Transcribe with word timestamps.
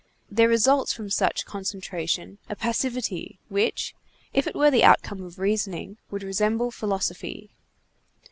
There 0.31 0.47
results 0.49 0.91
from 0.91 1.11
such 1.11 1.45
concentration 1.45 2.39
a 2.49 2.55
passivity, 2.55 3.37
which, 3.49 3.93
if 4.33 4.47
it 4.47 4.55
were 4.55 4.71
the 4.71 4.83
outcome 4.83 5.21
of 5.21 5.37
reasoning, 5.37 5.97
would 6.09 6.23
resemble 6.23 6.71
philosophy. 6.71 7.51